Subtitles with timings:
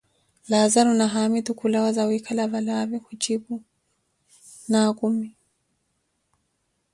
[0.49, 3.53] Laazaru na haamitu khulawa kwikalaza valaavi, khujipu:
[4.69, 5.29] naakhumi.